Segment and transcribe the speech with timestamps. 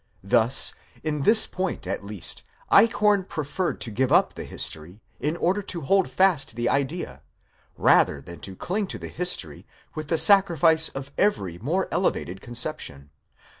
[0.23, 0.73] Thus,
[1.03, 5.81] in this point at least, Eichhorn preferred to give up the history in order to
[5.81, 7.21] hold fast the idea,
[7.77, 13.11] rather than to cling to the history with the sacrifice of every more elevated conception.